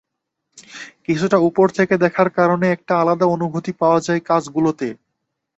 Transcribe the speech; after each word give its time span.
কিছুটা 1.05 1.37
ওপর 1.39 1.67
থেকে 1.77 1.95
দেখার 1.97 2.29
কারণে 2.37 2.65
একটা 2.71 2.93
আলাদা 3.01 3.25
অনুভূতি 3.27 3.71
পাওয়া 3.81 3.99
যায় 4.01 4.21
কাজগুলোতে। 4.29 4.87